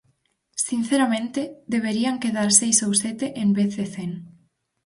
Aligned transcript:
Sinceramente, 0.67 1.41
deberían 1.73 2.21
quedar 2.23 2.49
seis 2.61 2.77
ou 2.87 2.91
sete 3.03 3.25
en 3.43 3.49
vez 3.57 3.71
de 3.79 3.85
cen. 3.93 4.11